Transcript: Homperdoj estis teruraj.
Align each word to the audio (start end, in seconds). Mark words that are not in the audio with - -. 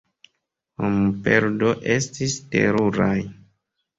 Homperdoj 0.85 1.73
estis 1.97 2.37
teruraj. 2.55 3.15